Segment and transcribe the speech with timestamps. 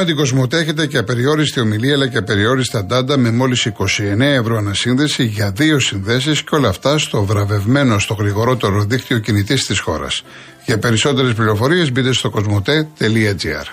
[0.00, 4.56] με την Κοσμοτέ έχετε και απεριόριστη ομιλία αλλά και απεριόριστα ντάντα με μόλις 29 ευρώ
[4.56, 10.22] ανασύνδεση για δύο συνδέσεις και όλα αυτά στο βραβευμένο στο γρηγορότερο δίκτυο κινητής της χώρας.
[10.66, 13.66] Για περισσότερες πληροφορίες μπείτε στο κοσμοτέ.gr.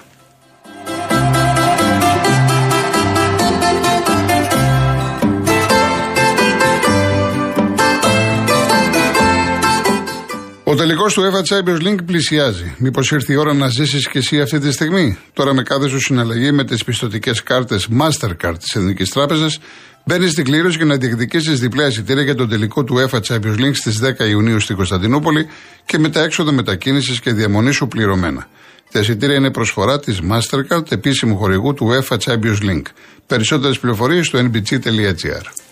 [10.70, 12.76] Ο τελικός του EVA Champions League πλησιάζει.
[12.78, 16.00] Μήπως ήρθε η ώρα να ζήσεις και εσύ αυτή τη στιγμή; Τώρα με κάθε σου
[16.00, 19.60] συναλλαγή με τις πιστοτικές κάρτες Mastercard της Εθνικής Τράπεζας,
[20.06, 23.76] μπαίνεις στην κλήρωση για να διεκδικήσεις διπλά εισιτήρια για τον τελικό του EVA Champions League
[23.76, 25.48] στις 10 Ιουνίου στην Κωνσταντινούπολη
[25.86, 28.48] και με τα έξοδα μετακίνησης και διαμονή σου πληρωμένα.
[28.92, 32.88] Τα εισιτήρια είναι προσφορά της Mastercard, επίσημου χορηγού του EFA Champions League.
[33.28, 35.67] Περισσότερες πληροφορίες στο nbg.gr.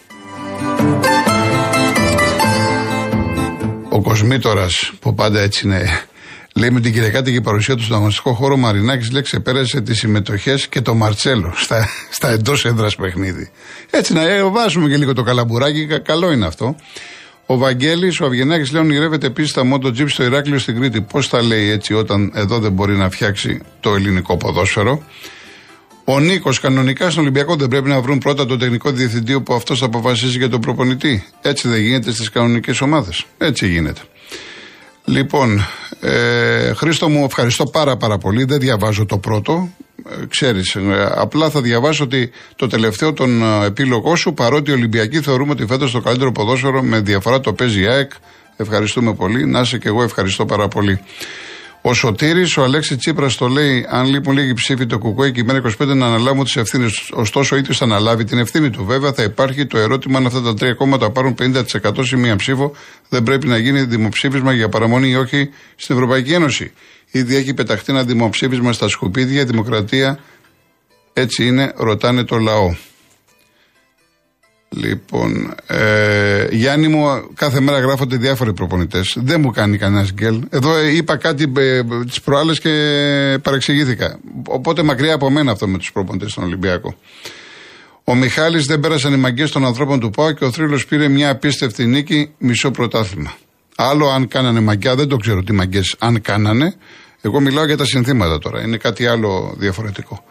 [3.95, 6.01] Ο Κοσμήτορας, που πάντα έτσι είναι,
[6.55, 10.81] λέει με την Κυριακάτικη παρουσία του στον αγωνιστικό χώρο Μαρινάκης, λέει ξεπέρασε τις συμμετοχές και
[10.81, 13.49] το Μαρτσέλο στα, στα εντός έδρας παιχνίδι.
[13.89, 16.75] Έτσι να ε, βάζουμε και λίγο το καλαμπουράκι, καλό είναι αυτό.
[17.45, 21.01] Ο Βαγγέλης, ο Αυγενάκης λέει ονειρεύεται επίσης τα MotoGP στο Ηράκλειο στην Κρήτη.
[21.01, 25.03] Πώς τα λέει έτσι όταν εδώ δεν μπορεί να φτιάξει το ελληνικό ποδόσφαιρο.
[26.07, 29.83] Ο Νίκος, κανονικά στον Ολυμπιακό δεν πρέπει να βρουν πρώτα τον τεχνικό διευθυντή που αυτός
[29.83, 31.25] αποφασίζει για τον προπονητή.
[31.41, 33.25] Έτσι δεν γίνεται στις κανονικές ομάδες.
[33.37, 34.01] Έτσι γίνεται.
[35.05, 35.65] Λοιπόν,
[35.99, 38.43] ε, Χρήστο μου, ευχαριστώ πάρα πάρα πολύ.
[38.43, 39.69] Δεν διαβάζω το πρώτο.
[40.21, 44.73] Ε, ξέρεις, ε, απλά θα διαβάσω ότι το τελευταίο τον ε, επίλογό σου, παρότι οι
[44.73, 48.11] Ολυμπιακοί θεωρούμε ότι φέτος το καλύτερο ποδόσφαιρο με διαφορά το παίζει η ΑΕΚ.
[48.55, 49.45] Ευχαριστούμε πολύ.
[49.45, 50.99] Να είσαι και εγώ ευχαριστώ πάρα πολύ.
[51.87, 55.43] Ο Σωτήρης, ο Αλέξης Τσίπρας το λέει: Αν λείπουν λίγοι ψήφοι το Κουκουέ και η
[55.43, 57.09] Μέρα 25 να αναλάβουν τις ευθύνες.
[57.13, 58.85] Ωστόσο, ο ίδιο θα αναλάβει την ευθύνη του.
[58.85, 62.71] Βέβαια, θα υπάρχει το ερώτημα αν αυτά τα τρία κόμματα πάρουν 50% σε μία ψήφο.
[63.09, 66.71] Δεν πρέπει να γίνει δημοψήφισμα για παραμονή ή όχι στην Ευρωπαϊκή Ένωση.
[67.11, 69.41] Ήδη έχει πεταχτεί ένα δημοψήφισμα στα σκουπίδια.
[69.41, 70.19] Η δημοκρατία
[71.13, 72.75] έτσι είναι, ρωτάνε το λαό.
[74.75, 79.17] Λοιπόν, ε, Γιάννη μου, κάθε μέρα γράφονται διάφοροι προπονητές.
[79.19, 80.41] Δεν μου κάνει κανένας γκέλ.
[80.49, 82.69] Εδώ είπα κάτι ε, τις προάλλες και
[83.41, 84.19] παρεξηγήθηκα.
[84.47, 86.95] Οπότε μακριά από μένα αυτό με τους προπονητές στον Ολυμπιακό.
[88.03, 91.29] Ο Μιχάλης δεν πέρασαν οι μαγκές των ανθρώπων του ΠΑΟ και ο Θρύλος πήρε μια
[91.29, 93.33] απίστευτη νίκη, μισό πρωτάθλημα.
[93.75, 96.75] Άλλο αν κάνανε μαγκιά, δεν το ξέρω τι μαγκές αν κάνανε.
[97.21, 98.61] Εγώ μιλάω για τα συνθήματα τώρα.
[98.61, 100.23] Είναι κάτι άλλο διαφορετικό.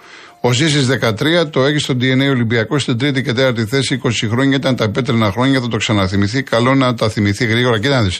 [0.47, 4.00] Ο Ζήσης 13 το έχει στο DNA Ολυμπιακός στην τρίτη και τέταρτη θέση.
[4.05, 6.43] 20 χρόνια ήταν τα πέτρινα χρόνια, θα το ξαναθυμηθεί.
[6.43, 7.81] Καλό να τα θυμηθεί γρήγορα.
[7.81, 8.10] Κοίτα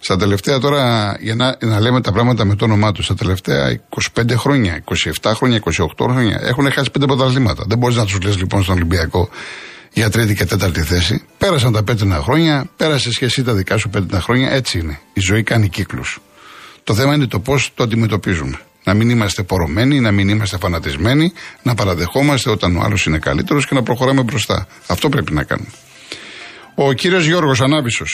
[0.00, 3.80] Στα τελευταία τώρα, για να, να λέμε τα πράγματα με το όνομά τους, στα τελευταία
[4.14, 4.84] 25 χρόνια,
[5.22, 7.64] 27 χρόνια, 28 χρόνια έχουν χάσει πέντε πρωταθλήματα.
[7.66, 9.28] Δεν μπορείς να τους λες λοιπόν στον Ολυμπιακό
[9.92, 11.22] για τρίτη και τέταρτη θέση.
[11.38, 14.50] Πέρασαν τα πέτρινα χρόνια, πέρασε και εσύ τα δικά σου πέτρινα χρόνια.
[14.50, 14.98] Έτσι είναι.
[15.12, 16.20] Η ζωή κάνει κύκλους.
[16.84, 18.58] Το θέμα είναι το πώς το αντιμετωπίζουμε.
[18.88, 21.32] Να μην είμαστε πορωμένοι, να μην είμαστε φανατισμένοι,
[21.62, 24.66] να παραδεχόμαστε όταν ο άλλος είναι καλύτερος και να προχωράμε μπροστά.
[24.88, 25.72] Αυτό πρέπει να κάνουμε.
[26.74, 28.12] Ο κύριος Γιώργος Ανάβησος.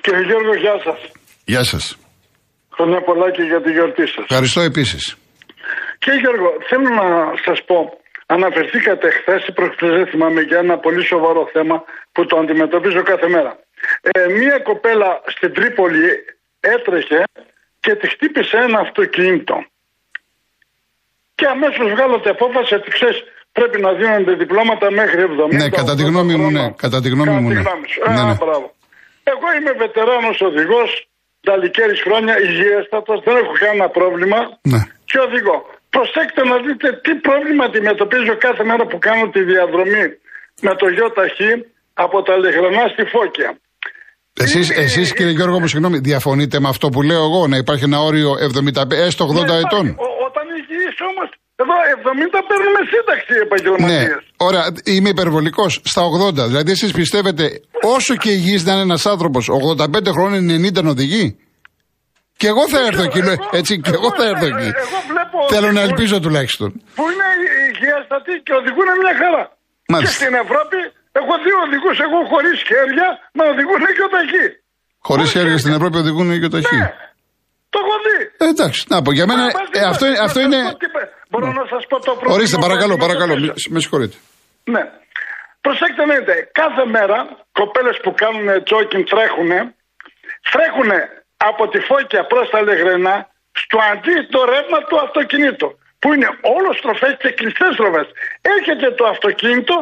[0.00, 1.00] Κύριε Γιώργο, γεια σας.
[1.44, 1.84] Γεια σας.
[2.76, 4.24] Χρόνια πολλά και για τη γιορτή σας.
[4.28, 5.16] Ευχαριστώ επίσης.
[5.98, 7.08] Κύριε Γιώργο, θέλω να
[7.44, 7.78] σας πω,
[8.26, 11.76] αναφερθήκατε χθες ή προχθές, δεν θυμάμαι, για ένα πολύ σοβαρό θέμα
[12.12, 13.52] που το αντιμετωπίζω κάθε μέρα.
[14.00, 16.04] Ε, μία κοπέλα στην Τρίπολη
[16.74, 17.20] έτρεχε
[17.84, 19.56] και τη χτύπησε ένα αυτοκίνητο.
[21.38, 23.18] Και αμέσως βγάλατε απόφαση ότι ξέρεις,
[23.56, 25.18] πρέπει να δίνονται διπλώματα μέχρι
[25.50, 25.60] 70.
[25.60, 26.66] Ναι, κατά τη γνώμη μου, ναι.
[26.84, 27.62] Κατά τη γνώμη μου, ναι.
[28.14, 28.36] ναι, ναι.
[29.32, 30.90] Εγώ είμαι βετεράνος οδηγός,
[31.46, 34.38] ταλικέρι χρόνια, υγιέστατος, δεν έχω κανένα πρόβλημα
[34.72, 34.80] ναι.
[35.08, 35.56] και οδηγώ.
[35.94, 40.04] Προσέξτε να δείτε τι πρόβλημα αντιμετωπίζω κάθε μέρα που κάνω τη διαδρομή
[40.66, 41.52] με το γιο ταχύ
[42.04, 43.50] από τα Λεγρανά στη Φώκια.
[44.40, 48.00] Εσείς, εσείς κύριε Γιώργο μου συγγνώμη, διαφωνείτε με αυτό που λέω εγώ, να υπάρχει ένα
[48.00, 49.86] όριο 70, έστω 80 ναι, ετών.
[50.26, 51.28] όταν υγιείς όμως,
[51.62, 54.04] εδώ 70 παίρνουμε σύνταξη επαγγελματίες.
[54.04, 56.34] Ναι, ωραία, είμαι υπερβολικός στα 80.
[56.34, 61.36] Δηλαδή εσείς πιστεύετε όσο και υγιής να είναι ένας άνθρωπος, 85 χρόνια 90 να οδηγεί;
[62.36, 63.20] Και εγώ θα έρθω εκεί,
[63.50, 64.70] έτσι, και εγώ θα έρθω εκεί.
[65.48, 66.68] Θέλω να ελπίζω τουλάχιστον.
[66.94, 67.26] Που είναι
[67.68, 69.44] υγιέστατοι και οδηγούν μια χαρά.
[69.88, 70.16] Μάλιστα.
[70.16, 70.78] Και στην Ευρώπη
[71.18, 73.06] Έχω δύο οδηγούς εγώ χωρίς χέρια
[73.38, 74.46] να οδηγούν και ταχύ.
[75.08, 76.80] Χωρίς χέρια στην Ευρώπη οδηγούν και ταχύ.
[76.82, 76.90] Ναι.
[77.72, 78.18] Το έχω δει.
[78.44, 79.44] Ε, εντάξει, να πω για μένα.
[79.78, 80.60] Ε, αυτό, αυτό είναι.
[81.30, 82.34] Μπορώ να σας πω το πρώτο.
[82.34, 83.34] Ορίστε, παρακαλώ, παρακαλώ.
[83.74, 84.16] Με συγχωρείτε.
[84.74, 84.82] Ναι.
[85.64, 87.18] Προσέξτε να δείτε, κάθε μέρα
[87.60, 89.50] κοπέλες που κάνουν τζόκινγκ τρέχουν,
[90.52, 90.90] τρέχουν
[91.50, 93.16] από τη φώκια προς τα λεγρενά
[93.62, 95.68] στο αντίθετο ρεύμα του αυτοκινήτου.
[96.00, 98.06] Που είναι όλο στροφές και κλειστές στροφές.
[98.54, 99.76] Έρχεται το αυτοκίνητο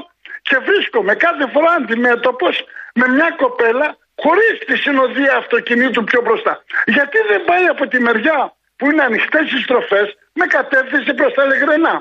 [0.49, 2.55] και βρίσκομαι κάθε φορά αντιμέτωπος
[3.01, 3.89] με μια κοπέλα
[4.23, 6.53] χωρίς τη συνοδεία αυτοκινήτου πιο μπροστά.
[6.97, 8.41] Γιατί δεν πάει από τη μεριά
[8.79, 10.07] που είναι ανοιχτές οι στροφές,
[10.39, 11.97] με κατεύθυνση προς τα Λεγρενά.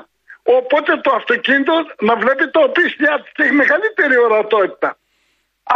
[0.58, 1.74] Οπότε το αυτοκίνητο
[2.08, 4.88] να βλέπει το οπίστια τη έχει μεγαλύτερη ορατότητα.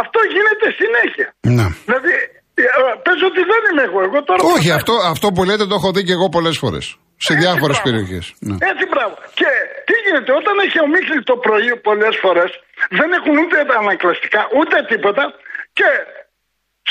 [0.01, 1.27] Αυτό γίνεται συνέχεια.
[1.57, 1.67] Ναι.
[1.87, 2.13] Δηλαδή,
[2.53, 2.63] ε,
[3.05, 3.99] πες ότι δεν είμαι εγώ.
[4.07, 6.85] εγώ τώρα Όχι, αυτό, αυτό που λέτε το έχω δει και εγώ πολλές φορές.
[7.27, 8.25] Σε διάφορες περιοχές.
[8.47, 8.55] Ναι.
[8.71, 9.15] Έτσι μπράβο.
[9.39, 9.49] Και
[9.87, 12.51] τι γίνεται, όταν έχει ομίχλη το πρωί πολλές φορές,
[12.89, 15.33] δεν έχουν ούτε τα ανακλαστικά ούτε τίποτα
[15.73, 15.89] και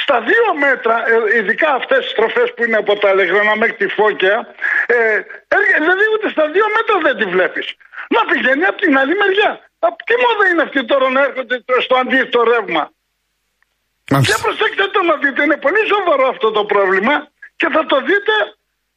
[0.02, 3.88] στα δύο μέτρα, ε, ειδικά αυτές τις στροφές που είναι από τα Αλεγρανά μέχρι τη
[3.88, 4.54] Φώκια,
[4.86, 4.96] ε,
[5.78, 7.66] δηλαδή ούτε στα δύο μέτρα δεν τη βλέπεις.
[8.08, 9.50] Να πηγαίνει από την άλλη μεριά.
[9.78, 12.90] Από τι μόδα είναι αυτή τώρα να έρχονται στο αντίθετο ρεύμα;
[14.04, 18.34] Και προσέξτε το να δείτε, είναι πολύ σοβαρό αυτό το πρόβλημα και θα το δείτε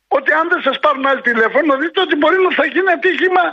[0.08, 3.44] ότι αν δεν σας πάρουν άλλη τηλέφωνο, δείτε ότι μπορεί να θα γίνει ατύχημα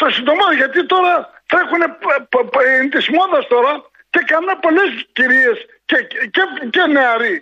[0.00, 0.56] το συντομότερο.
[0.62, 1.12] Γιατί τώρα
[1.50, 3.72] τρέχουν είναι της μόδας τώρα
[4.12, 5.56] και κάνουν πολλές κυρίες
[5.88, 5.98] και,
[6.34, 6.42] και,
[6.74, 7.36] και νεαροί.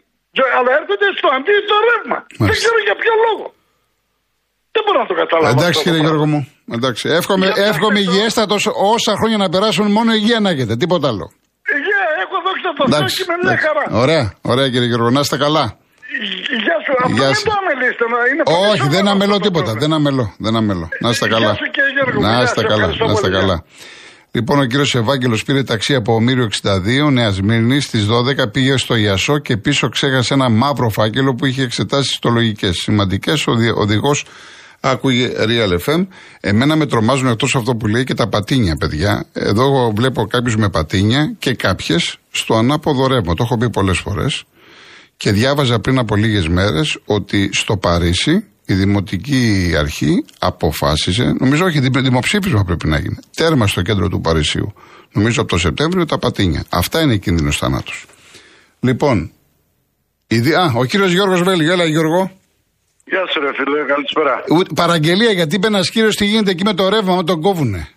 [0.57, 2.19] Αλλά έρχονται στο αντίθετο ρεύμα.
[2.47, 3.47] Δεν ξέρω για ποιο λόγο.
[4.75, 5.53] Δεν μπορώ να το καταλάβω.
[5.55, 6.41] Εντάξει κύριε Γιώργο μου.
[6.77, 7.05] Εντάξει.
[7.21, 8.63] Εύχομαι, εύχομαι υγιέστατος
[8.95, 10.75] όσα χρόνια να περάσουν μόνο υγεία να έχετε.
[10.83, 11.27] Τίποτα άλλο.
[11.77, 13.85] Υγεία, έχω δόξα τω Θεώ και με μια χαρά.
[14.03, 15.11] Ωραία, ωραία κύριε Γιώργο.
[15.11, 15.65] Να είστε καλά.
[16.65, 16.93] Γεια σου.
[17.05, 18.05] Αυτό Γεια δεν το αμελήστε.
[18.31, 18.43] Είναι
[18.73, 19.73] Όχι, δεν αμελώ τίποτα.
[19.75, 20.35] Δεν αμελώ.
[20.39, 20.89] Δεν αμελώ.
[21.01, 21.57] Να είστε καλά.
[22.21, 22.87] Να είστε καλά.
[22.87, 23.65] Να είστε καλά.
[24.31, 28.97] Λοιπόν, ο κύριος Ευάγγελος πήρε ταξί από Ομήριο 62, Νέας Σμύρνη, στις 12 πήγε στο
[28.97, 32.73] Ιασό και πίσω ξέχασε ένα μαύρο φάκελο που είχε εξετάσει ιστολογικέ.
[32.73, 34.25] Σημαντικές, ο οδηγός
[34.81, 36.07] άκουγε Real FM.
[36.41, 39.25] Εμένα με τρομάζουν εκτός αυτό που λέει και τα πατίνια, παιδιά.
[39.33, 43.35] Εδώ βλέπω κάποιους με πατίνια και κάποιες στο ανάποδο ρεύμα.
[43.35, 44.45] Το έχω πει πολλές φορές.
[45.19, 51.81] Και διάβαζα πριν από λίγες μέρες ότι στο Παρίσι η Δημοτική Αρχή αποφάσισε, νομίζω όχι,
[51.81, 53.17] δημοψήφισμα πρέπει να γίνει.
[53.37, 54.75] Τέρμα στο κέντρο του Παρισίου.
[55.13, 56.65] Νομίζω από το Σεπτέμβριο τα πατίνια.
[56.69, 57.93] Αυτά είναι κίνδυνος θανάτου.
[58.81, 59.31] Λοιπόν,
[60.27, 62.31] η, α, ο κύριος Γιώργος Βέλη, έλα Γιώργο.
[63.05, 64.65] Γεια σα, ρε φίλε, καλησπέρα.
[64.75, 67.89] Παραγγελία, γιατί είπε ένα κύριο τι γίνεται εκεί με το ρεύμα, με τον κόβουνε.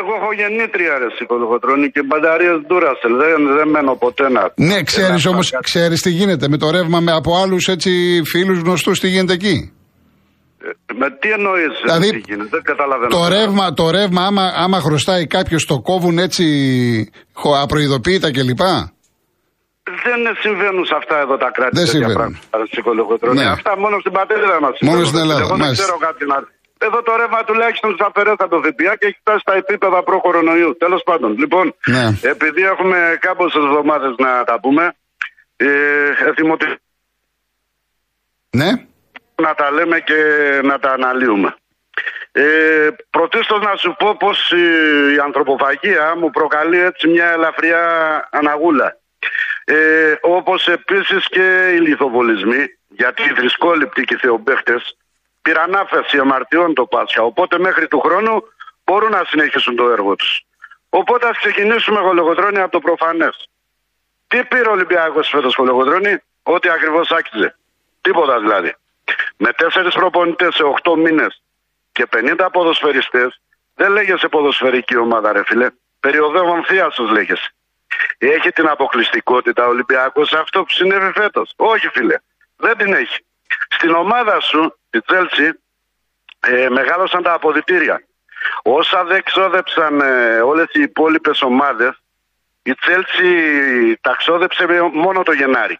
[0.00, 3.14] Εγώ έχω γεννήτρια ρε σηκωλοχοτρόνη και μπαταρίε Duracell.
[3.22, 4.42] Δεν, δεν μένω ποτέ να.
[4.54, 7.68] Ναι, ξέρεις όμω, ξέρεις τι γίνεται με το ρεύμα με από άλλους
[8.32, 9.72] φίλους γνωστούς, τι γίνεται εκεί;
[10.62, 13.08] Ε, με τι εννοείς, δηλαδή, τι γίνεται, δεν καταλαβαίνω.
[13.08, 16.44] Το ρεύμα, το ρεύμα άμα, άμα χρωστάει κάποιος, το κόβουν έτσι
[17.62, 18.62] απροειδοποίητα κλπ;
[20.06, 21.76] Δεν συμβαίνουν σε αυτά εδώ τα κράτη.
[21.76, 22.38] Δεν συμβαίνουν.
[23.34, 23.46] Ναι.
[23.46, 24.78] Αυτά μόνο στην πατέρα μας.
[24.80, 25.40] Μόνο στην Ελλάδα.
[25.40, 26.36] Εγώ δεν ξέρω κάτι να
[26.84, 30.76] εδώ το ρεύμα τουλάχιστον του αφαιρέθηκαν το ΦΠΑ και έχει φτάσει στα επίπεδα προ-κορονοϊού.
[30.76, 32.18] Τέλος πάντων, λοιπόν, ναι.
[32.22, 34.94] επειδή έχουμε κάμποσες εβδομάδες να τα πούμε,
[35.56, 35.66] ε,
[38.50, 38.70] Ναι.
[39.42, 40.20] Να τα λέμε και
[40.62, 41.54] να τα αναλύουμε.
[42.32, 47.82] Ε, πρωτίστως να σου πω πως η, ανθρωποφαγία μου προκαλεί έτσι μια ελαφριά
[48.30, 48.98] αναγούλα.
[49.64, 54.96] Ε, όπως επίσης και οι λιθοβολισμοί, γιατί οι θρησκόληπτοι και οι θεομπαίχτες
[55.44, 57.22] πήραν άφεση αμαρτιών το Πάσχα.
[57.22, 58.44] Οπότε μέχρι του χρόνου
[58.84, 60.42] μπορούν να συνεχίσουν το έργο τους.
[60.88, 63.48] Οπότε ας ξεκινήσουμε Χολογοτρόνη από το προφανές.
[64.26, 67.56] Τι πήρε ο Ολυμπιακό φέτος Χολογοτρόνη, ό,τι ακριβώς άξιζε.
[68.00, 68.74] Τίποτα δηλαδή.
[69.36, 71.42] Με τέσσερις προπονητές σε 8 μήνες
[71.92, 73.40] και 50 ποδοσφαιριστές,
[73.74, 75.68] δεν λέγεσαι ποδοσφαιρική ομάδα, ρε φίλε.
[76.00, 77.54] Περιοδεύον θεία λέγεσαι.
[78.18, 81.52] Έχει την αποκλειστικότητα ο Ολυμπιακό αυτό που συνέβη φέτος.
[81.56, 82.16] Όχι, φίλε.
[82.56, 83.24] Δεν την έχει.
[83.68, 85.58] Στην ομάδα σου στη Τσέλσι
[86.40, 88.02] ε, μεγάλωσαν τα αποδητήρια.
[88.62, 92.02] Όσα δεν ξόδεψαν ε, όλες οι υπόλοιπες ομάδες,
[92.62, 93.28] η Τσέλσι
[94.00, 95.78] τα ξόδεψε μόνο το Γενάρη.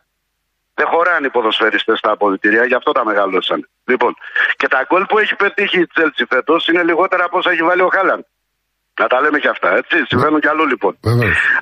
[0.75, 3.69] Δεν χωράνε οι ποδοσφαιριστές στα αποδητήρια, γι' αυτό τα μεγαλώσαν.
[3.85, 4.17] Λοιπόν,
[4.57, 7.83] και τα γκολ που έχει πετύχει η Τσέλσι φέτος είναι λιγότερα από όσα έχει βάλει
[7.83, 8.27] ο Χάλαν.
[9.01, 10.05] Να τα λέμε και αυτά, έτσι.
[10.07, 10.99] Συμβαίνουν κι αλλού λοιπόν.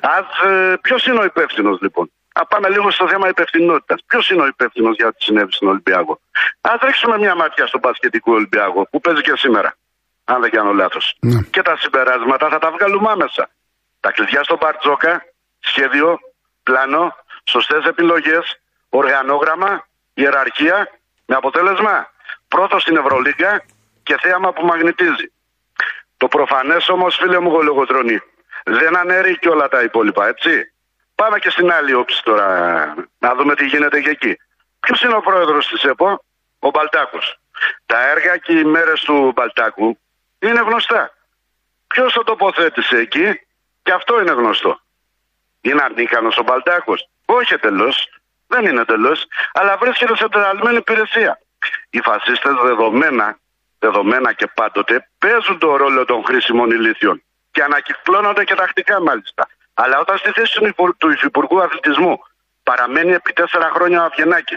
[0.01, 3.99] Ας, ε, ποιος είναι ο υπεύθυνος λοιπόν; Α πάμε λίγο στο θέμα υπευθυνότητας.
[4.07, 6.19] Ποιος είναι ο υπεύθυνος για ό,τι συνέβη στην Ολυμπιακό;
[6.61, 9.75] Α ρίξουμε μια ματιά στο πασχετικό Ολυμπιακό που παίζει και σήμερα.
[10.23, 11.15] Αν δεν κάνω λάθος.
[11.19, 11.41] Ναι.
[11.51, 13.49] Και τα συμπεράσματα θα τα βγάλουμε άμεσα.
[13.99, 15.25] Τα κλειδιά στον Μπαρτζόκα,
[15.59, 16.19] σχέδιο,
[16.63, 18.59] πλάνο, σωστές επιλογές,
[18.89, 20.89] οργανόγραμμα, ιεραρχία,
[21.25, 22.11] με αποτέλεσμα
[22.47, 23.65] πρώτο στην Ευρωλίγκα
[24.03, 25.31] και θέαμα που μαγνητίζει.
[26.17, 28.21] Το προφανές όμως, φίλε μου, γολογοτρονή,
[28.63, 30.72] δεν ανέρει και όλα τα υπόλοιπα, έτσι.
[31.15, 34.37] Πάμε και στην άλλη όψη τώρα, να δούμε τι γίνεται και εκεί.
[34.79, 36.23] Ποιος είναι ο πρόεδρος της ΕΠΟ,
[36.59, 37.39] ο Μπαλτάκος.
[37.85, 39.99] Τα έργα και οι μέρες του Μπαλτάκου
[40.39, 41.13] είναι γνωστά.
[41.87, 43.39] Ποιος το τοποθέτησε εκεί,
[43.83, 44.79] και αυτό είναι γνωστό.
[45.61, 47.09] Είναι ανίκανος ο Μπαλτάκος.
[47.25, 48.09] Όχι εντελώς.
[48.47, 49.25] Δεν είναι εντελώς.
[49.53, 51.39] Αλλά βρίσκεται σε τεραλμένη υπηρεσία.
[51.89, 53.37] Οι φασίστες δεδομένα,
[53.79, 57.23] δεδομένα και πάντοτε παίζουν το ρόλο των χρήσιμων ηλίθιων.
[57.51, 59.47] Και ανακυκλώνονται και τακτικά μάλιστα.
[59.73, 62.19] Αλλά όταν στη θέση του Υφυπουργού Αθλητισμού
[62.63, 64.55] παραμένει επί τέσσερα χρόνια ο Αυγενάκη,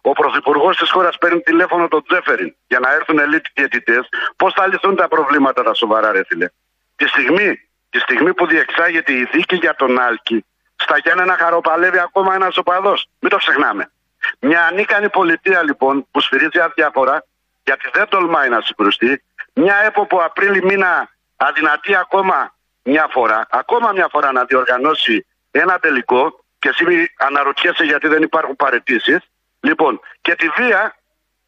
[0.00, 3.98] ο πρωθυπουργός της χώρας παίρνει τηλέφωνο τον Τζέφεριν για να έρθουν ελίτ διαιτητέ,
[4.36, 6.48] πώς θα λυθούν τα προβλήματα τα σοβαρά, ρε φίλε.
[6.96, 10.44] Τη στιγμή, τη στιγμή που διεξάγεται η δίκη για τον Άλκη,
[10.76, 13.08] στα Γιάννενα χαροπαλεύει ακόμα ένας οπαδός.
[13.18, 13.90] Μην το ξεχνάμε.
[14.38, 17.24] Μια ανίκανη πολιτεία λοιπόν που σφυρίζει αδιάφορα,
[17.64, 19.22] γιατί δεν τολμάει να συγκρουστεί,
[19.54, 22.54] μια ΕΠΟ που Απρίλη μήνα αδυνατεί ακόμα
[22.84, 28.56] μια φορά, ακόμα μια φορά να διοργανώσει ένα τελικό και εσύ αναρωτιέσαι γιατί δεν υπάρχουν
[28.56, 29.18] παρετήσεις.
[29.60, 30.96] Λοιπόν, και τη βία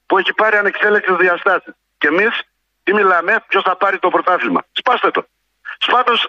[0.07, 1.73] που έχει πάρει ανεξέλεκτες διαστάσεις.
[1.99, 2.43] Και εμείς
[2.83, 4.65] τι μιλάμε, ποιος θα πάρει το πρωτάθλημα.
[4.73, 5.27] Σπάστε το.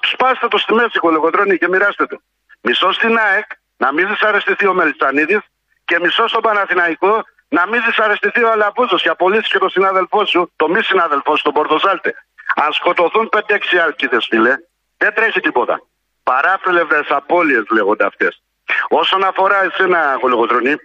[0.01, 2.21] σπάστε το στη μέση, κολεγοντρόνη, και μοιράστε το.
[2.61, 3.45] Μισό στην ΑΕΚ,
[3.77, 5.39] να μην δυσαρεστηθεί ο Μελισανίδης
[5.85, 10.51] και μισό στον Παναθηναϊκό να μην δυσαρεστηθεί ο Αλαμπούζο και απολύσει και τον συνάδελφό σου,
[10.55, 12.13] το μη συνάδελφό σου, τον Πορτοσάλτε.
[12.55, 13.41] Αν σκοτωθούν 5-6
[13.83, 14.55] άλκηδε, φίλε,
[14.97, 15.81] δεν τρέχει τίποτα.
[16.23, 18.41] Παράπλευρε απώλειες λέγονται αυτές.
[18.87, 20.75] Όσον αφορά εσένα, Γολογοτρονή,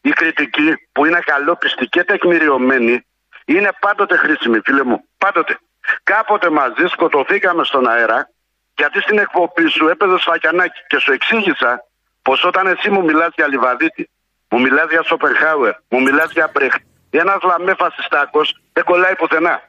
[0.00, 3.06] η κριτική που είναι καλόπιστη και τεκμηριωμένη
[3.44, 5.04] είναι πάντοτε χρήσιμη, φίλε μου.
[5.18, 5.58] Πάντοτε.
[6.02, 8.30] Κάποτε μαζί σκοτωθήκαμε στον αέρα
[8.76, 11.84] γιατί στην εκπομπή σου έπαιζε σφακιανάκι και σου εξήγησα
[12.22, 14.10] πως όταν εσύ μου μιλάς για Λιβαδίτη,
[14.48, 18.40] μου μιλάς για Σοπερχάουερ, μου μιλάς για Μπρέχτ, ένας λαμέ φασιστάκο
[18.72, 19.62] δεν κολλάει πουθενά.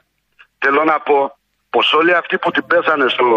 [0.57, 1.38] Θέλω να πω
[1.69, 3.27] πως όλοι αυτοί που την πέσανε στο,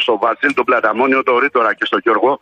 [0.00, 2.40] στο Βασίλ, τον Πλαταμόνιο, τον Ρήτορα και στον Γιώργο,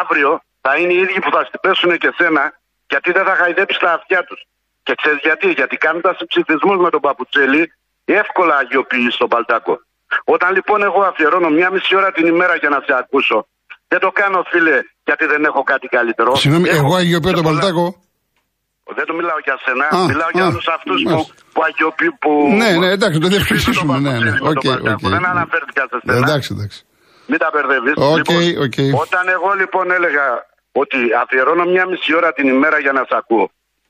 [0.00, 2.42] αύριο θα είναι οι ίδιοι που θα στην πέσουν και σένα,
[2.88, 4.40] γιατί δεν θα χαϊδέψει τα αυτιά τους.
[4.82, 7.72] Και ξέρεις γιατί, γιατί κάνοντας ψηφισμούς με τον Παπουτσέλη,
[8.04, 9.74] εύκολα αγιοποιείς τον Παλτάκο.
[10.24, 13.48] Όταν λοιπόν εγώ αφιερώνω μια μισή ώρα την ημέρα για να σε ακούσω,
[13.88, 16.34] δεν το κάνω φίλε γιατί δεν έχω κάτι καλύτερο.
[16.36, 18.07] Συγγνώμη, εγώ αγιοποιώ τον Παλτάκο.
[18.96, 21.18] Δεν το μιλάω για σένα, α, μιλάω για όλους αυτούς που,
[21.52, 22.16] που αγιοποιούν.
[22.22, 22.32] Που...
[22.62, 23.98] Ναι, ναι, εντάξει, το διευκρινίσουμε.
[23.98, 24.32] Ναι, ναι.
[24.52, 25.10] Okay, okay.
[25.16, 26.16] Δεν αναφέρθηκα σε σένα.
[26.22, 26.78] Εντάξει, εντάξει.
[27.30, 27.94] Μην τα μπερδεύεις.
[27.96, 28.90] Okay, λοιπόν, okay.
[29.04, 30.26] Όταν εγώ λοιπόν έλεγα
[30.82, 33.46] ότι αφιερώνω μια μισή ώρα την ημέρα για να σε ακούω,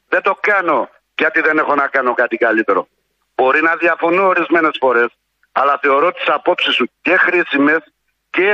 [0.08, 0.78] δεν το κάνω
[1.20, 2.88] γιατί δεν έχω να κάνω κάτι καλύτερο.
[3.36, 5.10] Μπορεί να διαφωνώ ορισμένες φορές,
[5.52, 7.82] αλλά θεωρώ τις απόψεις σου και χρήσιμες
[8.30, 8.46] και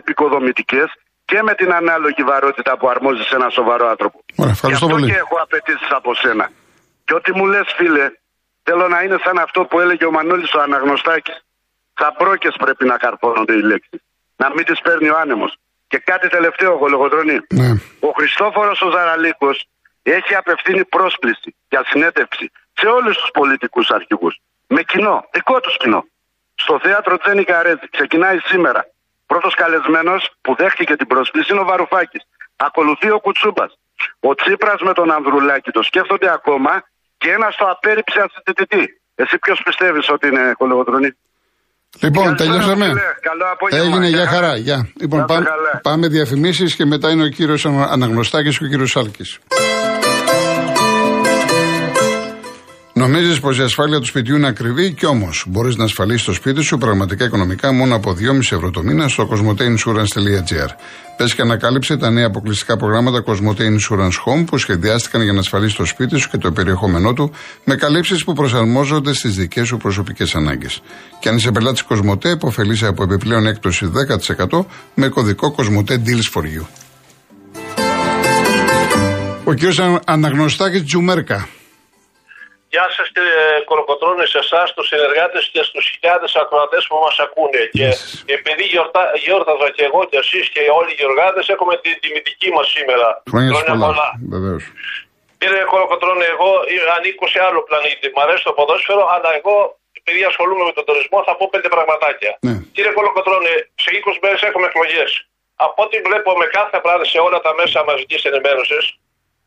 [0.00, 0.88] επικοδομητικές
[1.24, 4.24] και με την ανάλογη βαρότητα που αρμόζει σε ένα σοβαρό άνθρωπο.
[4.36, 5.06] Ωραία, ευχαριστώ πολύ.
[5.10, 6.50] Και έχω απαιτήσεις από σένα.
[7.04, 8.10] Και ό,τι μου λες, φίλε,
[8.62, 11.44] θέλω να είναι σαν αυτό που έλεγε ο Μανώλης ο Αναγνωστάκης.
[11.94, 14.00] Θαμπρόκε πρέπει να καρπώνονται οι λέξεις.
[14.36, 15.56] Να μην τις παίρνει ο άνεμος.
[15.88, 17.38] Και κάτι τελευταίο, Γολογοτρονή.
[17.48, 17.70] Ναι.
[18.00, 19.66] Ο Χριστόφορος ο Ζαραλίκος
[20.02, 24.40] έχει απευθύνει πρόσκληση για συνέντευξη σε όλους τους πολιτικούς αρχηγούς.
[24.66, 26.04] Με κοινό, δικό τους κοινό.
[26.54, 27.88] Στο θέατρο Τζένι Καρέτζη.
[27.90, 28.86] Ξεκινάει σήμερα.
[29.34, 32.22] Πρώτος καλεσμένος που δέχτηκε την πρόσκληση είναι ο Βαρουφάκης.
[32.66, 33.66] Ακολουθεί ο Κουτσούπα.
[34.28, 36.72] Ο Τσίπρας με τον Ανδρουλάκη το σκέφτονται ακόμα
[37.20, 38.84] και ένα το απέρριψε ασυντητητή.
[39.14, 41.10] Εσύ ποιος πιστεύεις ότι είναι κολεγοτρονή.
[42.00, 42.86] Λοιπόν, τελειώσαμε.
[43.28, 43.84] Καλό απόγευμα.
[43.84, 44.56] Έγινε, για χαρά.
[44.56, 44.78] Γεια.
[45.00, 45.46] Λοιπόν, πάμε,
[45.82, 49.38] πάμε διαφημίσεις και μετά είναι ο κύριος Αναγνωστάκης και ο κύριος Σάλκης.
[52.96, 56.62] Νομίζεις πως η ασφάλεια του σπιτιού είναι ακριβή; Και όμως μπορείς να ασφαλίσεις το σπίτι
[56.62, 60.68] σου πραγματικά οικονομικά μόνο από 2,5 ευρώ το μήνα στο cosmoteinsurance.gr.
[61.16, 65.76] Πες και ανακάλυψε τα νέα αποκλειστικά προγράμματα Cosmote Insurance Home που σχεδιάστηκαν για να ασφαλίσεις
[65.76, 67.32] το σπίτι σου και το περιεχόμενό του
[67.64, 70.82] με καλύψεις που προσαρμόζονται στις δικές σου προσωπικές ανάγκες.
[71.20, 76.42] Και αν είσαι πελάτης Cosmote, υποφελείσαι από επιπλέον έκπτωση 10% με κωδικό Cosmote Deals for
[76.42, 76.66] You.
[79.44, 79.60] Ο κ.
[80.04, 81.48] Αναγνωστάκης Τζουμέρκα.
[82.74, 87.62] Γεια σας κύριε Κολοκοτρώνη, σε εσάς, του συνεργάτες και στους χιλιάδες ακροατές που μας ακούνε.
[87.78, 87.88] Και
[88.38, 92.66] επειδή γιορτά, γιόρταζα και εγώ και εσείς και όλοι οι γιοργάτε, έχουμε την τιμητική μας
[92.76, 93.08] σήμερα.
[93.32, 94.08] Χρόνια πολλά.
[94.34, 94.62] Βεβαίως.
[95.40, 96.50] Κύριε Κολοκοτρώνη, εγώ
[96.96, 98.06] ανήκω σε άλλο πλανήτη.
[98.14, 99.54] Μ' αρέσει το ποδόσφαιρο, αλλά εγώ
[100.00, 102.32] επειδή ασχολούμαι με τον τουρισμό θα πω πέντε πραγματάκια.
[102.46, 102.54] Ναι.
[102.74, 105.10] Κύριε Κολοκοτρώνη, σε 20 μέρες έχουμε εκλογές.
[105.66, 108.84] Από ό,τι βλέπω με κάθε βράδυ σε όλα τα μέσα μαζικής ενημέρωσης,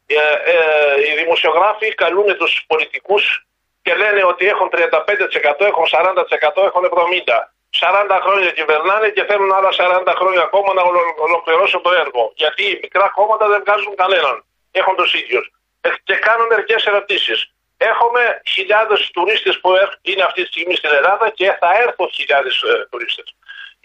[0.07, 0.15] ε,
[0.53, 3.45] ε, οι δημοσιογράφοι καλούν τους πολιτικούς
[3.81, 7.51] και λένε ότι έχουν 35%, έχουν 40%, έχουν 70%.
[7.79, 10.81] 40 χρόνια κυβερνάνε και θέλουν άλλα 40 χρόνια ακόμα να
[11.27, 12.31] ολοκληρώσουν το έργο.
[12.35, 14.45] Γιατί οι μικρά κόμματα δεν βγάζουν κανέναν.
[14.71, 15.51] Έχουν τους ίδιους.
[15.81, 17.51] Ε, και κάνουν μερικές ερωτήσεις.
[17.77, 19.69] Έχουμε χιλιάδες τουρίστες που
[20.01, 23.35] είναι αυτή τη στιγμή στην Ελλάδα και θα έρθουν χιλιάδες τουρίστες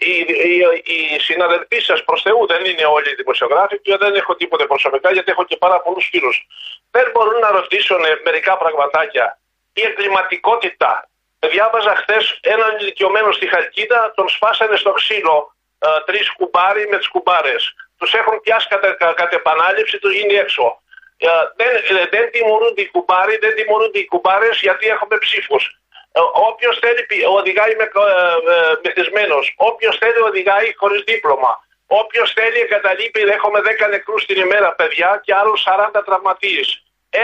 [0.05, 0.15] οι,
[0.49, 4.65] οι, οι συναδελφοί σας προς Θεού δεν είναι όλοι οι δημοσιογράφοι και δεν έχω τίποτε
[4.65, 6.47] προσωπικά γιατί έχω και πάρα πολλούς φίλους.
[6.91, 9.39] Δεν μπορούν να ρωτήσουν μερικά πραγματάκια.
[9.73, 11.09] Η εγκληματικότητα.
[11.39, 17.07] Διάβαζα χθες έναν ηλικιωμένο στη Χαλκίδα, τον σπάσανε στο ξύλο ε, τρεις κουμπάρι με τις
[17.07, 17.73] κουμπάρες.
[17.97, 20.81] Τους έχουν πιάσει κατ' κατε επανάληψη, τους γίνει έξω.
[21.17, 25.82] Ε, δεν, ε, δεν τιμωρούνται οι κουμπάροι, δεν τιμωρούνται οι κουμπάρες γιατί έχουμε ψήφους.
[26.17, 28.09] Ε, Όποιος θέλει οδηγάει με, ε,
[28.53, 29.53] ε, μεθυσμένος.
[29.55, 31.53] Όποιος θέλει οδηγάει χωρίς δίπλωμα.
[31.87, 36.67] Όποιος θέλει εγκαταλείπει, έχουμε 10 νεκρούς την ημέρα, παιδιά, και άλλους 40 τραυματίες.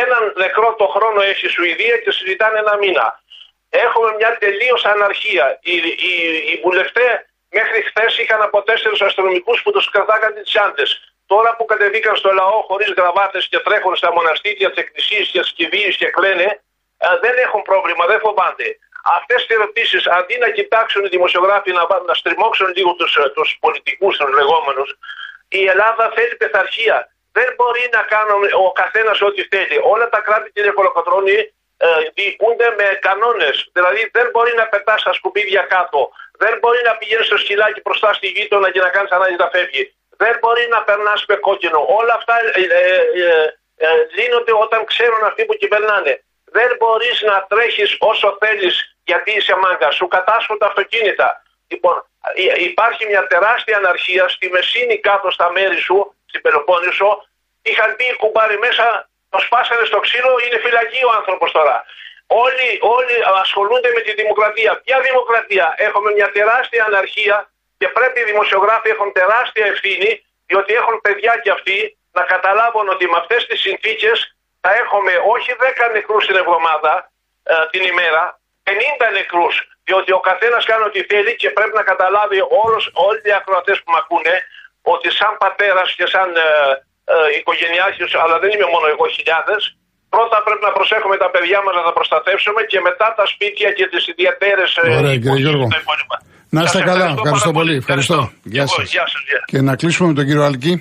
[0.02, 3.22] έναν νεκρό το χρόνο έχει η Σουηδία και συζητάνε ένα μήνα.
[3.70, 5.60] Έχουμε μια τελείως αναρχία.
[5.62, 6.14] Οι, οι,
[6.50, 7.14] οι βουλευτές
[7.50, 10.90] μέχρι χθες είχαν από τέσσερου αστυνομικούς που τους κρατάγαν τις τσάντες.
[11.26, 15.96] Τώρα που κατεβήκαν στο λαό χωρίς γραβάτες και τρέχουν στα μοναστήρια της εκκλησίας και τι
[15.98, 16.60] και κλαίνε, ε,
[17.24, 18.70] δεν έχουν πρόβλημα, δεν φοβάνται.
[19.18, 23.58] Αυτές τι ερωτήσεις, αντί να κοιτάξουν οι δημοσιογράφοι να, να στριμώξουν λίγο τους τους ε,
[23.60, 24.90] πολιτικούς, τους λεγόμενους,
[25.50, 26.98] η Ελλάδα θέλει πειθαρχία.
[27.32, 28.32] Δεν μπορεί να κάνει
[28.66, 29.78] ο καθένας ό,τι θέλει.
[29.84, 31.38] Όλα τα κράτη, κύριε Κολοκοτρόνη,
[31.78, 33.70] ε, διοικούνται με κανόνες.
[33.74, 36.12] Δηλαδή δεν μπορεί να πετάς τα σκουπίδια κάτω.
[36.38, 39.84] Δεν μπορεί να πηγαίνεις στο σκυλάκι μπροστά στη γείτονα και να κάνεις ανάγκη να φεύγει.
[40.18, 41.86] Δεν μπορεί να περνάς με κόκκινο.
[42.00, 42.62] Όλα αυτά ε,
[43.76, 46.24] ε, λύνονται όταν ξέρουν αυτοί που κυβερνάνε.
[46.52, 49.96] Δεν μπορείς να τρέχεις όσο θέλεις γιατί είσαι μάγκας.
[49.96, 51.44] Σου κατάσχουν τα αυτοκίνητα.
[51.68, 52.06] Λοιπόν,
[52.70, 57.10] υπάρχει μια τεράστια αναρχία στη Μεσίνη κάτω στα μέρη σου, στην Πελοπόννησο.
[57.62, 61.86] Είχαν μπει οι κουμπάροι μέσα, το σπάσανε στο ξύλο, είναι φυλακή ο άνθρωπος τώρα.
[62.28, 64.82] Όλοι, όλοι ασχολούνται με τη δημοκρατία.
[64.84, 71.02] Ποια δημοκρατία; Έχουμε μια τεράστια αναρχία και πρέπει οι δημοσιογράφοι έχουν τεράστια ευθύνη, διότι έχουν
[71.02, 76.24] παιδιά κι αυτοί να καταλάβουν ότι με αυτές τις συνθήκες θα έχουμε όχι 10 νεκρούς
[76.30, 76.94] την εβδομάδα,
[77.52, 78.24] ε, την ημέρα,
[78.68, 79.56] 50 νεκρούς.
[79.88, 83.90] Διότι ο καθένας κάνει ό,τι θέλει και πρέπει να καταλάβει όλος, όλοι οι ακροατές που
[83.94, 84.36] με ακούνε
[84.94, 86.48] ότι σαν πατέρας και σαν ε,
[87.14, 89.62] ε, αλλά δεν είμαι μόνο εγώ χιλιάδες,
[90.14, 93.86] πρώτα πρέπει να προσέχουμε τα παιδιά μας να τα προστατεύσουμε και μετά τα σπίτια και
[93.92, 94.70] τις ιδιαίτερες.
[94.84, 95.66] Ε, Ωραία, κύριε Γιώργο.
[96.56, 97.08] Να είστε καλά.
[97.18, 97.76] Ευχαριστώ, πολύ.
[97.84, 98.18] Ευχαριστώ.
[98.44, 98.90] Γεια σας.
[99.46, 100.74] Και να κλείσουμε με τον κύριο Αλκή.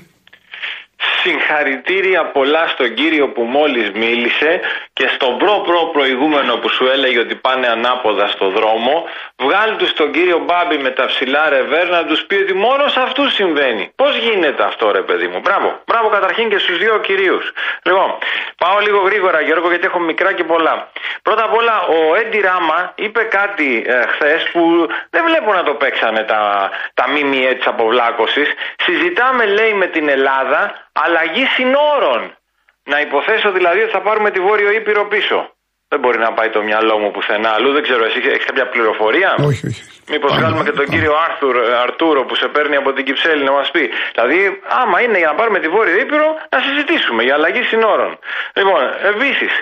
[1.29, 4.61] Συγχαρητήρια πολλά στον κύριο που μόλις μίλησε
[4.93, 9.05] και στον προ προ προηγούμενο που σου έλεγε ότι πάνε ανάποδα στο δρόμο.
[9.41, 13.01] Βγάλει τους τον κύριο Μπάμπη με τα ψηλά ρεβέρ να τους πει ότι μόνος σε
[13.01, 13.93] αυτού συμβαίνει.
[13.97, 15.81] Πώς γίνεται αυτό, ρε παιδί μου; Μπράβο.
[15.87, 17.53] Μπράβο καταρχήν και στους δύο κυρίους.
[17.83, 18.19] Λοιπόν,
[18.57, 20.91] πάω λίγο γρήγορα, Γιώργο, γιατί έχω μικρά και πολλά.
[21.23, 25.75] Πρώτα απ' όλα, ο Έντι Ράμα είπε κάτι ε, χθες που δεν βλέπω να το
[25.75, 28.45] παίξανε τα, τα ΜΜΕ τη αποβλάκωση.
[28.77, 32.37] Συζητάμε, λέει, με την Ελλάδα αλλαγή συνόρων.
[32.85, 35.53] Να υποθέσω δηλαδή ότι θα πάρουμε τη Βόρειο Ήπειρο πίσω.
[35.89, 37.73] Δεν μπορεί να πάει το μυαλό μου πουθενά αλλού.
[37.73, 39.83] Δεν ξέρω, εσύ έχεις κάποια πληροφορία; Όχι, όχι.
[40.11, 43.71] Μήπως βγάλουμε και τον κύριο Άρθουρ, Αρτούρο που σε παίρνει από την Κυψέλη να μας
[43.71, 43.91] πει.
[44.15, 48.19] Δηλαδή, άμα είναι για να πάρουμε τη Βόρεια Ήπειρο, να συζητήσουμε για αλλαγή συνόρων.
[48.55, 49.53] Λοιπόν, επίσης,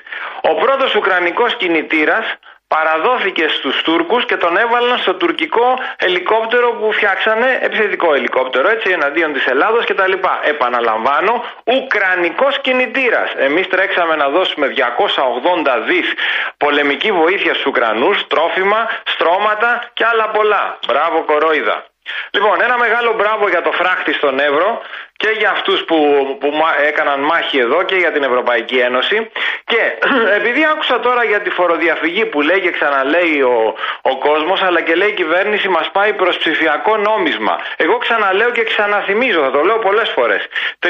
[0.41, 2.25] ο πρώτος Ουκρανικός κινητήρας
[2.69, 9.33] παραδόθηκε στους Τούρκους και τον έβαλαν στο τουρκικό ελικόπτερο που φτιάξανε, επιθετικό ελικόπτερο έτσι εναντίον
[9.33, 10.41] της Ελλάδος και τα λοιπά.
[10.43, 13.33] Επαναλαμβάνω, Ουκρανικός κινητήρας.
[13.37, 16.13] Εμείς τρέξαμε να δώσουμε 280 δις
[16.57, 20.79] πολεμική βοήθεια στους Ουκρανούς, τρόφιμα, στρώματα και άλλα πολλά.
[20.87, 21.85] Μπράβο κορόιδα.
[22.31, 24.83] Λοιπόν, ένα μεγάλο μπράβο για το φράχτη στον Εύρο
[25.17, 25.97] και για αυτούς που,
[26.41, 26.53] που
[26.89, 29.31] έκαναν μάχη εδώ και για την Ευρωπαϊκή Ένωση
[29.65, 29.83] και
[30.39, 34.95] επειδή άκουσα τώρα για τη φοροδιαφυγή που λέει και ξαναλέει ο, ο κόσμος αλλά και
[34.95, 39.79] λέει η κυβέρνηση μας πάει προς ψηφιακό νόμισμα εγώ ξαναλέω και ξαναθυμίζω θα το λέω
[39.79, 40.47] πολλές φορές
[40.81, 40.89] 30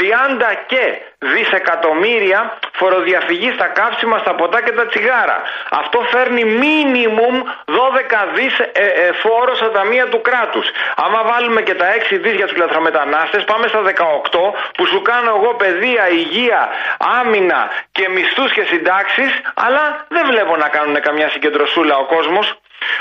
[0.66, 5.42] και δισεκατομμύρια φοροδιαφυγή στα καύσιμα, στα ποτά και τα τσιγάρα.
[5.70, 7.36] Αυτό φέρνει μίνιμουμ
[7.66, 10.66] 12 δις ε, ε, φόρο στα ταμεία του κράτους.
[10.96, 13.90] Άμα βάλουμε και τα 6 δις για τους λαθρομετανάστες πάμε στα 18
[14.76, 16.68] που σου κάνω εγώ παιδεία, υγεία,
[17.20, 22.54] άμυνα και μισθούς και συντάξεις αλλά δεν βλέπω να κάνουν καμιά συγκεντρωσούλα ο κόσμος.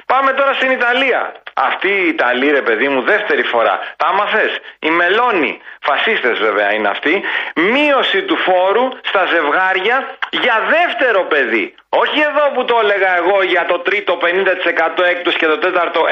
[0.06, 1.34] Πάμε τώρα στην Ιταλία.
[1.54, 3.80] Αυτή η Ιταλία, ρε παιδί μου, δεύτερη φορά.
[3.98, 4.60] Τα άμαθες.
[4.80, 7.24] Οι Μελώνοι, φασίστες βέβαια είναι αυτοί,
[7.56, 11.76] μείωση του φόρου στα ζευγάρια για δεύτερο παιδί.
[11.90, 16.06] Όχι εδώ που το έλεγα εγώ για το τρίτο 50% έκπτωση και το τέταρτο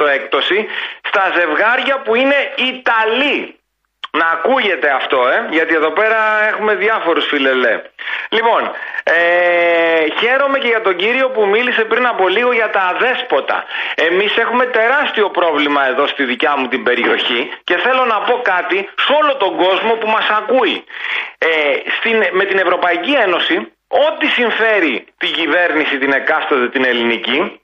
[0.00, 0.66] 100% έκπτωση,
[1.02, 3.59] στα ζευγάρια που είναι Ιταλοί.
[4.12, 7.82] Να ακούγεται αυτό, ε, γιατί εδώ πέρα έχουμε διάφορους φιλελέ.
[8.28, 8.70] Λοιπόν,
[9.02, 9.14] ε,
[10.20, 13.64] χαίρομαι και για τον κύριο που μίλησε πριν από λίγο για τα αδέσποτα.
[13.94, 18.88] Εμείς έχουμε τεράστιο πρόβλημα εδώ στη δικιά μου την περιοχή και θέλω να πω κάτι
[19.06, 20.84] σε όλο τον κόσμο που μας ακούει.
[21.38, 21.48] Ε,
[21.98, 27.59] στην, με την Ευρωπαϊκή Ένωση, ό,τι συμφέρει την κυβέρνηση την εκάστοτε την ελληνική,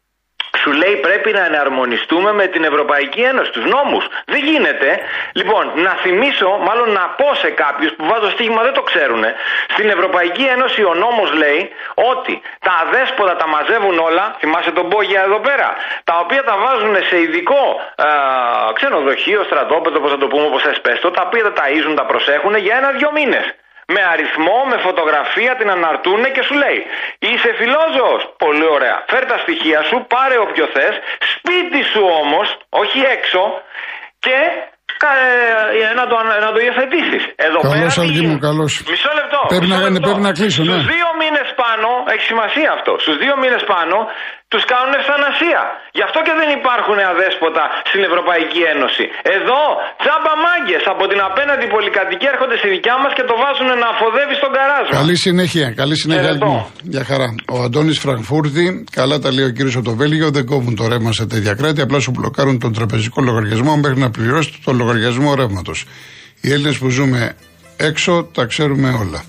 [0.66, 4.04] σου λέει πρέπει να εναρμονιστούμε με την Ευρωπαϊκή Ένωση, τους νόμους.
[4.24, 4.98] Δεν γίνεται.
[5.32, 9.24] Λοιπόν, να θυμίσω, μάλλον να πω σε κάποιους που βάζω στίγμα δεν το ξέρουν.
[9.68, 15.22] Στην Ευρωπαϊκή Ένωση ο νόμος λέει ότι τα αδέσποτα τα μαζεύουν όλα, θυμάσαι τον Πόγια
[15.22, 15.68] εδώ πέρα,
[16.04, 17.62] τα οποία τα βάζουν σε ειδικό
[17.96, 18.06] α,
[18.72, 22.76] ξενοδοχείο, στρατόπεδο, όπω θα το πούμε, όπως εσπέστο, τα οποία τα ταΐζουν, τα προσέχουν για
[22.76, 23.46] ένα-δυο μήνες
[23.94, 26.80] με αριθμό, με φωτογραφία, την αναρτούνε και σου λέει
[27.28, 28.96] Είσαι φιλόζωος, πολύ ωραία.
[29.10, 30.94] Φέρ τα στοιχεία σου, πάρε όποιο θες,
[31.34, 32.46] σπίτι σου όμως,
[32.82, 33.42] όχι έξω
[34.24, 34.38] και
[35.90, 37.22] ε, να το, να το υιοθετήσεις.
[37.46, 38.28] Εδώ καλώς, πέρα.
[38.28, 38.72] Μου, καλώς.
[38.90, 39.40] Μισό λεπτό.
[39.52, 40.68] Πρέπει να, μισό πρέπει να κλείσω, ναι.
[40.72, 42.92] Στου δύο μήνες πάνω, έχει σημασία αυτό.
[43.04, 43.96] Στους δύο μήνες πάνω
[44.56, 45.60] τους κάνουν ευθανασία.
[45.98, 49.04] Γι' αυτό και δεν υπάρχουν αδέσποτα στην Ευρωπαϊκή Ένωση.
[49.36, 49.60] Εδώ
[50.02, 54.34] τσάμπα μάγκες από την απέναντι πολυκατοικία έρχονται στη δικιά μας και το βάζουν να αφοδεύει
[54.40, 54.84] στον καράζ.
[54.88, 54.96] μας.
[55.00, 55.66] Καλή συνέχεια.
[55.82, 56.24] Καλή συνέχεια.
[56.24, 56.52] Χαιρετώ.
[56.94, 57.28] Για χαρά.
[57.54, 58.64] Ο Αντώνης Φραγκφούρτη,
[58.98, 61.80] καλά τα λέει ο κύριος από το Βέλγιο, δεν κόβουν το ρεύμα σε τέτοια κράτη,
[61.86, 65.78] απλά σου μπλοκάρουν τον τραπεζικό λογαριασμό μέχρι να πληρώσει τον λογαριασμό ρεύματος.
[66.40, 67.20] Οι Έλληνες που ζούμε
[67.76, 69.20] έξω τα ξέρουμε όλα.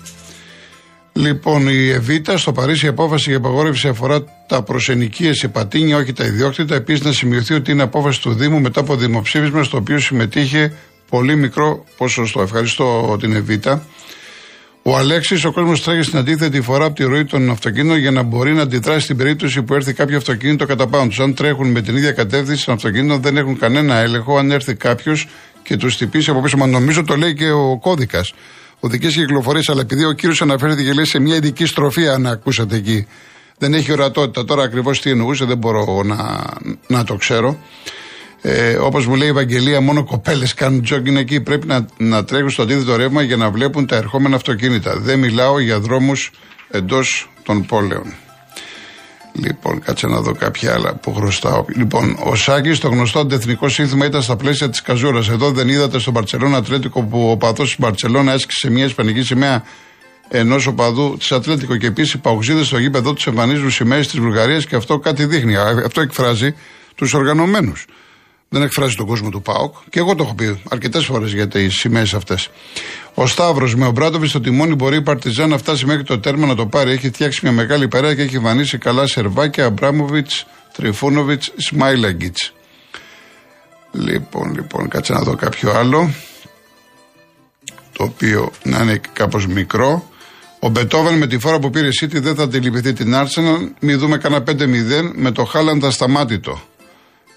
[1.12, 6.12] Λοιπόν, η Εβίτα στο Παρίσι η απόφαση για απαγόρευση αφορά τα προσενικίες σε πατίνια, όχι
[6.12, 6.74] τα ιδιόκτητα.
[6.74, 10.72] Επίσης, να σημειωθεί ότι είναι απόφαση του Δήμου μετά από δημοψήφισμα στο οποίο συμμετείχε
[11.08, 12.40] πολύ μικρό ποσοστό.
[12.40, 13.86] Ευχαριστώ την Εβίτα.
[14.82, 18.22] Ο Αλέξης, ο κόσμος τρέχει στην αντίθετη φορά από τη ροή των αυτοκίνητων για να
[18.22, 21.22] μπορεί να αντιδράσει στην περίπτωση που έρθει κάποιο αυτοκίνητο κατά πάνω του.
[21.22, 24.38] Αν τρέχουν με την ίδια κατεύθυνση των αυτοκίνητων, δεν έχουν κανένα έλεγχο.
[24.38, 25.28] Αν έρθει κάποιος
[25.62, 28.34] και τους χτυπήσει από πίσω, μα νομίζω το λέει και ο κώδικας
[28.80, 29.62] οδική κυκλοφορία.
[29.66, 33.06] Αλλά επειδή ο κύριος αναφέρθηκε και λέει σε μια ειδική στροφή, αν ακούσατε εκεί,
[33.58, 34.44] δεν έχει ορατότητα.
[34.44, 36.44] Τώρα ακριβώς τι εννοούσε, δεν μπορώ να,
[36.86, 37.58] να το ξέρω.
[38.42, 41.40] Ε, Όπως μου λέει η Ευαγγελία, μόνο κοπέλες κάνουν τζόγκινγκ εκεί.
[41.40, 44.98] Πρέπει να, να τρέχουν στο αντίθετο ρεύμα για να βλέπουν τα ερχόμενα αυτοκίνητα.
[44.98, 46.30] Δεν μιλάω για δρόμους
[46.70, 48.14] εντός των πόλεων.
[49.32, 51.64] Λοιπόν, κάτσε να δω κάποια άλλα που χρωστάω.
[51.76, 55.28] Λοιπόν, ο Σάκης, το γνωστό αντεθνικό σύνθημα ήταν στα πλαίσια της Καζούρας.
[55.28, 59.62] Εδώ δεν είδατε στο Μπαρσελόνα Ατλέτικο που ο παδό της Μπαρσελόνα έσκησε μια ισπανική σημαία
[60.28, 64.66] ενός οπαδού της Ατλέτικο και επίσης οι παουξίδε στο γήπεδο τους εμφανίζουν σημαίες της Βουλγαρίας
[64.66, 65.56] και αυτό κάτι δείχνει.
[65.56, 66.54] Αυτό εκφράζει
[66.94, 67.86] τους οργανωμένους.
[68.48, 69.74] Δεν εκφράζει τον κόσμο του ΠΑΟΚ.
[69.90, 72.50] Και εγώ το έχω πει αρκετές φορές για τις σημαίες αυτές.
[73.14, 76.46] Ο Σταύρος με ο Μπράτοβι στο τιμόνι μπορεί η Παρτιζά να φτάσει μέχρι το τέρμα
[76.46, 76.90] να το πάρει.
[76.90, 82.36] Έχει φτιάξει μια μεγάλη παρέα και έχει βανίσει καλά σερβάκια Αμπράμοβιτς, Τριφούνοβιτς, Σμάιλαγκιτ.
[83.92, 86.10] Λοιπόν, λοιπόν, κάτσε να δω κάποιο άλλο.
[87.92, 90.08] Το οποίο να είναι κάπως μικρό.
[90.60, 93.70] Ο Μπετόβεν με τη φορά που πήρε City δεν θα τη λυπηθεί την Arsenal.
[93.80, 96.60] Μην δούμε κανένα 5-0 με το Χάλαντ ασταμάτητο.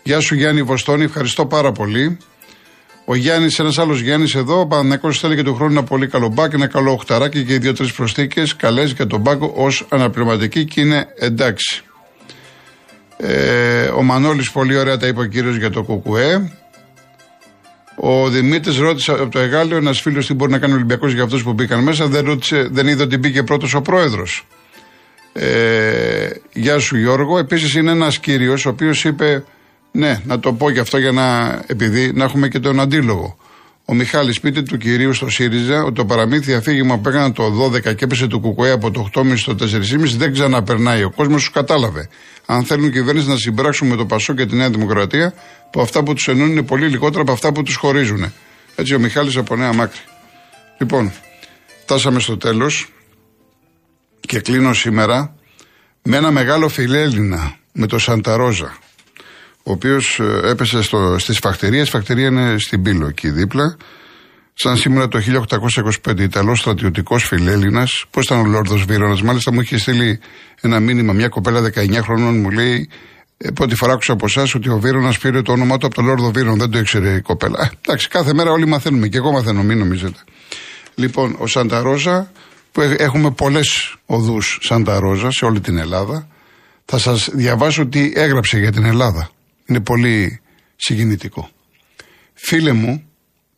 [0.03, 2.17] Γεια σου Γιάννη Βοστόνη, ευχαριστώ πάρα πολύ.
[3.05, 6.27] Ο Γιάννης, ένας άλλος Γιάννης εδώ, ο Παναγιώ θέλει και του χρόνου ένα πολύ καλό
[6.27, 11.07] μπακ, ένα καλό οχταράκι και δύο-τρει προσθήκες καλές για τον μπάκο ως αναπληρωματική και είναι
[11.19, 11.84] εντάξει.
[13.17, 16.51] Ε, ο Μανώλης, πολύ ωραία τα είπε ο κύριος για το Κουκουέ.
[17.95, 21.23] Ο Δημήτρης ρώτησε από το Εγάλιο, ένας φίλος τι μπορεί να κάνει ο Ολυμπιακός για
[21.23, 22.08] αυτούς που μπήκαν μέσα.
[22.08, 24.45] Δεν, ρώτησε, δεν είδε ότι μπήκε πρώτος ο πρόεδρος.
[25.34, 27.38] Ε, γεια σου Γιώργο.
[27.38, 29.43] Επίσης είναι ένας κύριος ο οποίος είπε
[29.91, 33.38] ναι, να το πω και αυτό για να, επειδή, να έχουμε και τον αντίλογο.
[33.91, 37.95] Ο Μιχάλης πείτε του κυρίου στο ΣΥΡΙΖΑ ότι το παραμύθι αφήγημα που έκαναν το 12
[37.95, 39.67] και έπεσε το κουκουέ από το 8,5 στο 4,5
[40.17, 41.04] δεν ξαναπερνάει.
[41.04, 42.10] Ο κόσμος του κατάλαβε.
[42.45, 45.34] Αν θέλουν κυβέρνηση να συμπράξουν με το Πασό και τη Νέα Δημοκρατία,
[45.71, 48.34] που αυτά που τους ενώνουν είναι πολύ λιγότερα από αυτά που τους χωρίζουν.
[48.75, 49.99] Έτσι ο Μιχάλης από Νέα Μάκρη.
[50.77, 51.12] Λοιπόν,
[51.82, 52.88] φτάσαμε στο τέλος
[54.19, 55.36] και κλείνω σήμερα
[56.01, 58.77] με ένα μεγάλο φιλέλληνα με το Σανταρόζα
[59.63, 63.78] ο οποίος ε, έπεσε στο, στις φακτηρίες, η φακτηρία είναι στην Πύλο εκεί δίπλα.
[64.54, 65.19] Σαν σήμερα το
[66.08, 70.19] 1825 Ιταλός στρατιωτικός φιλέλληνας, πώς ήταν ο Λόρδος Βίρονας, μάλιστα μου είχε στείλει
[70.62, 72.89] ένα μήνυμα, μια κοπέλα 19 χρονών μου λέει,
[73.43, 76.06] ε, πρώτη φορά άκουσα από εσάς ότι ο Βίρονας πήρε το όνομά του από τον
[76.06, 76.58] Λόρδο Βίρον.
[76.58, 77.60] Δεν το ήξερε η κοπέλα.
[77.62, 80.19] Ε, εντάξει, κάθε μέρα όλοι μαθαίνουμε και εγώ μαθαίνω, μην νομίζετε.
[80.95, 82.32] Λοιπόν, ο Σανταρόζα,
[82.71, 86.28] που έχουμε πολλές οδούς Σανταρόζα σε όλη την Ελλάδα,
[86.86, 89.30] θα σας διαβάσω τι έγραψε για την Ελλάδα.
[89.71, 90.39] Είναι πολύ
[90.75, 91.49] συγκινητικό.
[92.34, 93.03] Φίλε μου,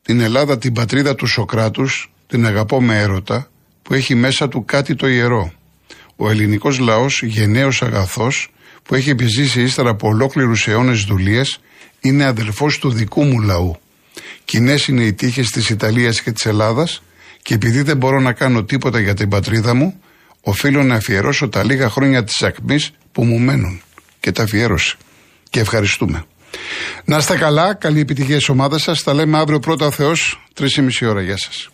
[0.01, 3.49] την Ελλάδα, την πατρίδα του Σοκράτους, την αγαπώ με έρωτα,
[3.81, 5.53] που έχει μέσα του κάτι το ιερό.
[6.15, 8.49] Ο ελληνικός λαός, γενναίος αγαθός,
[8.83, 11.59] που έχει επιζήσει ύστερα από ολόκληρους αιώνες δουλειές,
[11.99, 13.79] είναι αδελφός του δικού μου λαού.
[14.45, 17.03] Κοινές είναι οι τύχες της Ιταλίας και της Ελλάδας
[17.41, 20.01] και επειδή δεν μπορώ να κάνω τίποτα για την πατρίδα μου,
[20.41, 23.81] οφείλω να αφιερώσω τα λίγα χρόνια της ακμής που μου μένουν.
[24.19, 24.97] Και τα αφιέρωσε
[25.53, 26.25] και ευχαριστούμε.
[27.05, 29.03] Να είστε καλά, καλή επιτυχία στις ομάδες σας.
[29.03, 31.21] Τα λέμε αύριο πρώτα ο Θεός, 3,5 ώρα.
[31.21, 31.69] Γεια σας.